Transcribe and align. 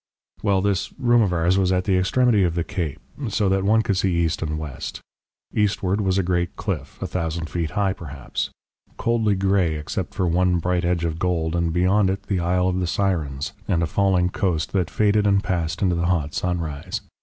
"Well, 0.41 0.63
this 0.63 0.91
room 0.97 1.21
of 1.21 1.31
ours 1.31 1.59
was 1.59 1.71
at 1.71 1.83
the 1.83 1.95
extremity 1.95 2.43
of 2.43 2.55
the 2.55 2.63
cape, 2.63 2.99
so 3.29 3.47
that 3.49 3.63
one 3.63 3.83
could 3.83 3.97
see 3.97 4.15
east 4.15 4.41
and 4.41 4.57
west. 4.57 4.99
Eastward 5.53 6.01
was 6.01 6.17
a 6.17 6.23
great 6.23 6.55
cliff 6.55 6.99
a 7.03 7.05
thousand 7.05 7.51
feet 7.51 7.69
high 7.77 7.93
perhaps 7.93 8.49
coldly 8.97 9.35
grey 9.35 9.75
except 9.75 10.15
for 10.15 10.25
one 10.25 10.57
bright 10.57 10.85
edge 10.85 11.05
of 11.05 11.19
gold, 11.19 11.55
and 11.55 11.71
beyond 11.71 12.09
it 12.09 12.23
the 12.23 12.39
Isle 12.39 12.67
of 12.69 12.79
the 12.79 12.87
Sirens, 12.87 13.53
and 13.67 13.83
a 13.83 13.85
falling 13.85 14.31
coast 14.31 14.71
that 14.73 14.89
faded 14.89 15.27
and 15.27 15.43
passed 15.43 15.83
into 15.83 15.93
the 15.93 16.07
hot 16.07 16.33
sunrise. 16.33 17.01